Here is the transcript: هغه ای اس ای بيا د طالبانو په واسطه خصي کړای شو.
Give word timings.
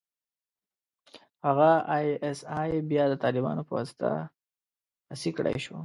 هغه 1.45 1.71
ای 1.95 2.07
اس 2.27 2.39
ای 2.59 2.71
بيا 2.89 3.03
د 3.09 3.13
طالبانو 3.23 3.61
په 3.67 3.71
واسطه 3.77 4.09
خصي 5.07 5.29
کړای 5.37 5.57
شو. 5.65 5.77